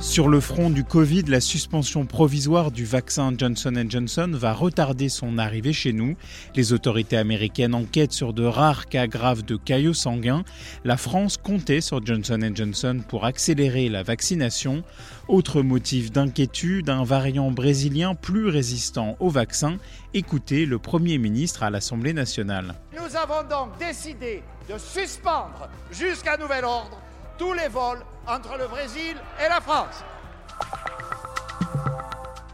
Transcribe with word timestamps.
Sur 0.00 0.28
le 0.28 0.40
front 0.40 0.68
du 0.68 0.84
Covid, 0.84 1.22
la 1.22 1.40
suspension 1.40 2.04
provisoire 2.04 2.70
du 2.70 2.84
vaccin 2.84 3.32
Johnson 3.36 3.72
Johnson 3.88 4.30
va 4.34 4.52
retarder 4.52 5.08
son 5.08 5.38
arrivée 5.38 5.72
chez 5.72 5.94
nous. 5.94 6.16
Les 6.54 6.74
autorités 6.74 7.16
américaines 7.16 7.74
enquêtent 7.74 8.12
sur 8.12 8.34
de 8.34 8.44
rares 8.44 8.86
cas 8.86 9.06
graves 9.06 9.42
de 9.42 9.56
caillots 9.56 9.94
sanguins. 9.94 10.44
La 10.84 10.98
France 10.98 11.38
comptait 11.38 11.80
sur 11.80 12.04
Johnson 12.04 12.38
Johnson 12.54 13.00
pour 13.08 13.24
accélérer 13.24 13.88
la 13.88 14.02
vaccination. 14.02 14.84
Autre 15.28 15.62
motif 15.62 16.12
d'inquiétude, 16.12 16.90
un 16.90 17.04
variant 17.04 17.50
brésilien 17.50 18.14
plus 18.14 18.48
résistant 18.48 19.16
au 19.18 19.30
vaccin. 19.30 19.78
Écoutez 20.12 20.66
le 20.66 20.78
Premier 20.78 21.16
ministre 21.16 21.62
à 21.62 21.70
l'Assemblée 21.70 22.12
nationale. 22.12 22.74
Nous 22.92 23.16
avons 23.16 23.48
donc 23.48 23.78
décidé 23.78 24.42
de 24.68 24.76
suspendre 24.76 25.70
jusqu'à 25.90 26.36
nouvel 26.36 26.64
ordre 26.64 27.00
tous 27.38 27.52
les 27.52 27.68
vols 27.68 28.02
entre 28.26 28.56
le 28.58 28.66
Brésil 28.66 29.16
et 29.44 29.48
la 29.48 29.60
France. 29.60 30.02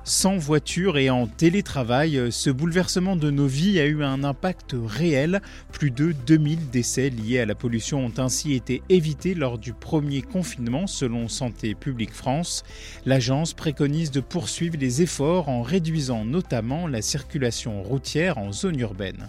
Sans 0.05 0.37
voiture 0.37 0.99
et 0.99 1.11
en 1.11 1.29
télétravail, 1.29 2.33
ce 2.33 2.51
bouleversement 2.51 3.15
de 3.15 3.31
nos 3.31 3.47
vies 3.47 3.79
a 3.79 3.87
eu 3.87 4.03
un 4.03 4.25
impact 4.25 4.75
réel. 4.85 5.41
Plus 5.71 5.93
de 5.93 6.11
2000 6.11 6.71
décès 6.71 7.09
liés 7.09 7.41
à 7.41 7.47
la 7.47 7.55
pollution 7.55 8.05
ont 8.07 8.13
ainsi 8.19 8.53
été 8.53 8.83
évités 8.89 9.35
lors 9.35 9.59
du 9.59 9.73
premier 9.73 10.21
confinement 10.21 10.89
selon 10.89 11.29
Santé 11.29 11.77
publique 11.77 12.13
France. 12.13 12.65
L'agence 13.07 13.55
préconise 13.55 14.11
de 14.11 14.21
poursuivre 14.21 14.77
les 14.79 15.03
efforts 15.03 15.49
en 15.49 15.63
réduisant 15.63 16.25
notamment 16.25 16.89
la 16.89 17.01
circulation 17.01 17.83
routière 17.83 18.39
en 18.39 18.51
zone 18.51 18.81
urbaine. 18.81 19.29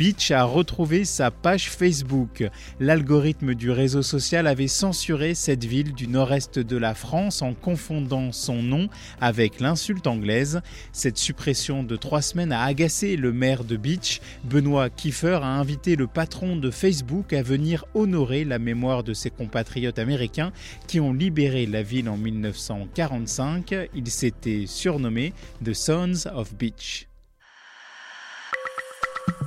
Beach 0.00 0.30
a 0.30 0.44
retrouvé 0.44 1.04
sa 1.04 1.30
page 1.30 1.68
Facebook. 1.68 2.48
L'algorithme 2.78 3.54
du 3.54 3.70
réseau 3.70 4.00
social 4.00 4.46
avait 4.46 4.66
censuré 4.66 5.34
cette 5.34 5.66
ville 5.66 5.92
du 5.92 6.08
nord-est 6.08 6.58
de 6.58 6.78
la 6.78 6.94
France 6.94 7.42
en 7.42 7.52
confondant 7.52 8.32
son 8.32 8.62
nom 8.62 8.88
avec 9.20 9.60
l'insulte 9.60 10.06
anglaise. 10.06 10.62
Cette 10.92 11.18
suppression 11.18 11.82
de 11.82 11.96
trois 11.96 12.22
semaines 12.22 12.50
a 12.50 12.62
agacé 12.64 13.16
le 13.16 13.30
maire 13.30 13.62
de 13.62 13.76
Beach. 13.76 14.22
Benoît 14.44 14.88
Kiefer 14.88 15.40
a 15.42 15.58
invité 15.58 15.96
le 15.96 16.06
patron 16.06 16.56
de 16.56 16.70
Facebook 16.70 17.34
à 17.34 17.42
venir 17.42 17.84
honorer 17.92 18.46
la 18.46 18.58
mémoire 18.58 19.04
de 19.04 19.12
ses 19.12 19.28
compatriotes 19.28 19.98
américains 19.98 20.50
qui 20.86 20.98
ont 20.98 21.12
libéré 21.12 21.66
la 21.66 21.82
ville 21.82 22.08
en 22.08 22.16
1945. 22.16 23.74
Il 23.94 24.06
s'était 24.08 24.64
surnommé 24.66 25.34
The 25.62 25.74
Sons 25.74 26.26
of 26.34 26.54
Beach 26.54 27.09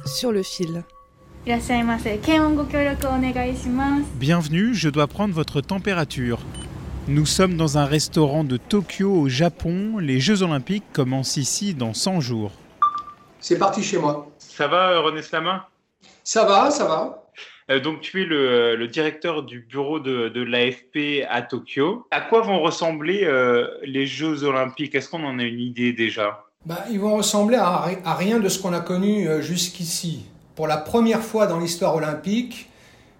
sur 0.05 0.31
le 0.31 0.43
fil. 0.43 0.83
Bienvenue, 4.15 4.73
je 4.73 4.89
dois 4.89 5.07
prendre 5.07 5.33
votre 5.33 5.61
température. 5.61 6.39
Nous 7.07 7.25
sommes 7.25 7.57
dans 7.57 7.77
un 7.77 7.85
restaurant 7.85 8.43
de 8.43 8.57
Tokyo 8.57 9.11
au 9.11 9.27
Japon. 9.27 9.97
Les 9.99 10.19
Jeux 10.19 10.41
Olympiques 10.41 10.85
commencent 10.93 11.37
ici 11.37 11.73
dans 11.73 11.93
100 11.93 12.21
jours. 12.21 12.51
C'est 13.39 13.59
parti 13.59 13.83
chez 13.83 13.97
moi. 13.97 14.31
Ça 14.37 14.67
va, 14.67 14.99
René 14.99 15.21
Slamin 15.21 15.65
Ça 16.23 16.45
va, 16.45 16.71
ça 16.71 16.85
va. 16.85 17.23
Euh, 17.69 17.79
donc, 17.79 17.99
tu 17.99 18.21
es 18.21 18.25
le, 18.25 18.87
directeur 18.87 19.43
du 19.43 19.59
bureau 19.59 19.99
de, 19.99 20.41
l'AFP 20.41 21.25
à 21.29 21.41
Tokyo. 21.41 22.07
À 22.11 22.21
quoi 22.21 22.41
vont 22.41 22.61
ressembler 22.61 23.23
euh, 23.23 23.67
les 23.83 24.05
Jeux 24.05 24.43
Olympiques? 24.43 24.95
Est-ce 24.95 25.09
qu'on 25.09 25.25
en 25.25 25.39
a 25.39 25.43
une 25.43 25.59
idée 25.59 25.91
déjà? 25.91 26.45
Bah, 26.65 26.85
ils 26.89 26.99
vont 26.99 27.17
ressembler 27.17 27.57
à, 27.57 27.89
à 28.05 28.13
rien 28.15 28.39
de 28.39 28.47
ce 28.47 28.57
qu'on 28.57 28.71
a 28.71 28.79
connu 28.79 29.27
euh, 29.27 29.41
jusqu'ici. 29.41 30.23
Pour 30.55 30.65
la 30.65 30.77
première 30.77 31.21
fois 31.21 31.45
dans 31.45 31.59
l'histoire 31.59 31.93
olympique, 31.93 32.69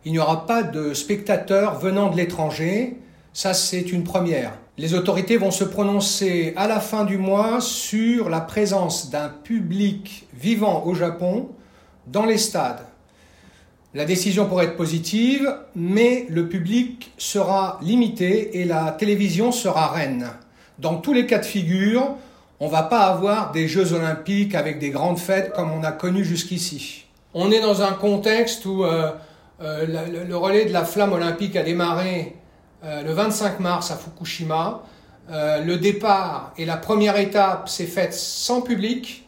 il 0.05 0.13
n'y 0.13 0.19
aura 0.19 0.45
pas 0.45 0.63
de 0.63 0.93
spectateurs 0.93 1.77
venant 1.77 2.09
de 2.09 2.15
l'étranger. 2.15 2.95
Ça, 3.33 3.53
c'est 3.53 3.91
une 3.91 4.05
première. 4.05 4.53
Les 4.77 4.93
autorités 4.93 5.35
vont 5.35 5.51
se 5.51 5.65
prononcer 5.65 6.53
à 6.55 6.69
la 6.69 6.79
fin 6.79 7.03
du 7.03 7.17
mois 7.17 7.59
sur 7.59 8.29
la 8.29 8.39
présence 8.39 9.09
d'un 9.09 9.27
public 9.27 10.25
vivant 10.33 10.85
au 10.85 10.95
Japon 10.95 11.49
dans 12.07 12.25
les 12.25 12.37
stades. 12.37 12.85
La 13.93 14.05
décision 14.05 14.45
pourrait 14.45 14.67
être 14.67 14.77
positive, 14.77 15.53
mais 15.75 16.27
le 16.29 16.47
public 16.47 17.11
sera 17.17 17.77
limité 17.81 18.61
et 18.61 18.63
la 18.63 18.91
télévision 18.91 19.51
sera 19.51 19.89
reine. 19.89 20.29
Dans 20.79 20.95
tous 20.95 21.11
les 21.11 21.25
cas 21.25 21.39
de 21.39 21.45
figure, 21.45 22.15
on 22.63 22.67
va 22.69 22.83
pas 22.83 23.07
avoir 23.07 23.51
des 23.51 23.67
Jeux 23.67 23.91
olympiques 23.91 24.55
avec 24.55 24.79
des 24.79 24.89
grandes 24.89 25.19
fêtes 25.19 25.51
comme 25.51 25.69
on 25.69 25.83
a 25.83 25.91
connu 25.91 26.23
jusqu'ici. 26.23 27.05
On 27.33 27.51
est 27.51 27.59
dans 27.59 27.81
un 27.81 27.91
contexte 27.91 28.65
où 28.65 28.85
euh, 28.85 29.11
euh, 29.61 30.25
le, 30.25 30.37
relais 30.37 30.63
de 30.63 30.71
la 30.71 30.85
flamme 30.85 31.11
olympique 31.11 31.57
a 31.57 31.63
démarré 31.63 32.37
euh, 32.85 33.03
le 33.03 33.11
25 33.11 33.59
mars 33.59 33.91
à 33.91 33.97
Fukushima. 33.97 34.81
Le 35.29 35.75
départ 35.75 36.53
et 36.57 36.63
la 36.63 36.77
première 36.77 37.17
étape 37.17 37.67
s'est 37.67 37.85
faite 37.85 38.13
sans 38.13 38.61
public. 38.61 39.27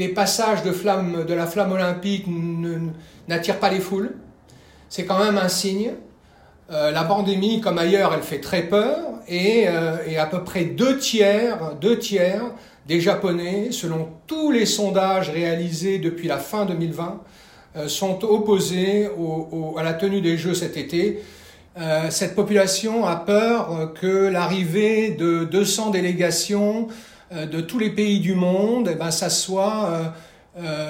Les 0.00 0.08
passages 0.08 0.64
de, 0.64 0.72
flamme, 0.72 1.24
de 1.24 1.34
la 1.34 1.46
flamme 1.46 1.70
olympique 1.70 2.26
n'attirent 3.28 3.60
pas 3.60 3.70
les 3.70 3.80
foules. 3.80 4.16
C'est 4.88 5.06
quand 5.06 5.18
même 5.20 5.38
un 5.38 5.48
signe. 5.48 5.92
Euh, 6.70 6.90
la 6.90 7.04
pandémie, 7.04 7.60
comme 7.62 7.78
ailleurs, 7.78 8.12
elle 8.14 8.22
fait 8.22 8.40
très 8.40 8.62
peur 8.62 8.98
et, 9.26 9.64
euh, 9.68 9.96
à 10.18 10.26
peu 10.26 10.42
près 10.44 10.64
deux 10.64 10.98
tiers, 10.98 11.74
deux 11.80 11.98
tiers 11.98 12.42
des 12.86 13.00
Japonais, 13.00 13.68
selon 13.70 14.08
tous 14.26 14.50
les 14.50 14.66
sondages 14.66 15.30
réalisés 15.30 15.98
depuis 15.98 16.28
la 16.28 16.38
fin 16.38 16.64
2020, 16.66 17.20
euh, 17.76 17.88
sont 17.88 18.24
opposés 18.24 19.08
à 19.76 19.82
la 19.82 19.94
tenue 19.94 20.20
des 20.20 20.36
Jeux 20.36 20.54
cet 20.54 20.76
été. 20.76 21.22
Euh, 21.78 22.10
cette 22.10 22.34
population 22.34 23.06
a 23.06 23.16
peur 23.16 23.92
que 23.94 24.28
l'arrivée 24.28 25.10
de 25.10 25.44
200 25.44 25.90
délégations 25.90 26.88
de 27.30 27.60
tous 27.60 27.78
les 27.78 27.90
pays 27.90 28.20
du 28.20 28.34
monde, 28.34 28.88
eh 28.90 28.94
ben, 28.94 29.10
ça 29.10 29.28
soit 29.28 30.14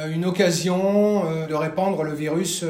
une 0.08 0.24
occasion 0.24 1.24
de 1.48 1.54
répandre 1.54 2.04
le 2.04 2.14
virus 2.14 2.64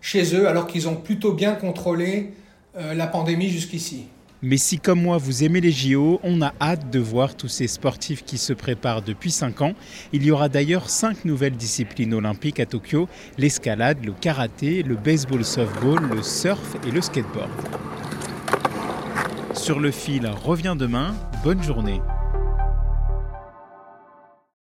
chez 0.00 0.34
eux, 0.34 0.48
alors 0.48 0.66
qu'ils 0.66 0.88
ont 0.88 0.96
plutôt 0.96 1.32
bien 1.32 1.54
contrôlé 1.54 2.32
euh, 2.76 2.94
la 2.94 3.06
pandémie 3.06 3.48
jusqu'ici. 3.48 4.06
Mais 4.42 4.56
si 4.56 4.78
comme 4.78 5.02
moi 5.02 5.18
vous 5.18 5.44
aimez 5.44 5.60
les 5.60 5.70
JO, 5.70 6.18
on 6.22 6.40
a 6.40 6.54
hâte 6.60 6.90
de 6.90 6.98
voir 6.98 7.34
tous 7.34 7.48
ces 7.48 7.66
sportifs 7.66 8.24
qui 8.24 8.38
se 8.38 8.54
préparent 8.54 9.02
depuis 9.02 9.30
5 9.30 9.60
ans. 9.60 9.74
Il 10.14 10.24
y 10.24 10.30
aura 10.30 10.48
d'ailleurs 10.48 10.88
5 10.88 11.26
nouvelles 11.26 11.56
disciplines 11.56 12.14
olympiques 12.14 12.58
à 12.58 12.64
Tokyo, 12.64 13.06
l'escalade, 13.36 14.02
le 14.02 14.12
karaté, 14.12 14.82
le 14.82 14.94
baseball 14.94 15.44
softball, 15.44 16.00
le 16.14 16.22
surf 16.22 16.76
et 16.88 16.90
le 16.90 17.02
skateboard. 17.02 17.50
Sur 19.52 19.78
le 19.78 19.90
fil 19.90 20.26
revient 20.26 20.76
demain, 20.78 21.14
bonne 21.44 21.62
journée. 21.62 22.00